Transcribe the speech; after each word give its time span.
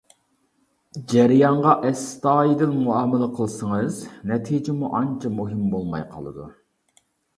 جەريانغا 1.11 1.75
ئەستايىدىل 1.89 2.73
مۇئامىلە 2.87 3.27
قىلسىڭىز، 3.41 3.99
نەتىجىمۇ 4.33 4.91
ئانچە 5.01 5.33
مۇھىم 5.41 5.63
بولماي 5.75 6.07
قالىدۇ. 6.15 6.49